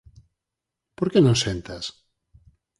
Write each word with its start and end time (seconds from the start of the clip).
Por 0.97 1.07
que 1.11 1.19
non 1.23 1.35
sentas? 1.43 1.85